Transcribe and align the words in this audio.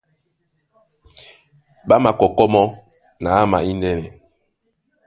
Ɓá 1.87 1.95
makɔkɔ́ 2.03 2.45
mɔ́ 2.53 2.65
na 3.21 3.29
ama 3.41 3.57
índɛ́nɛ. 3.69 4.05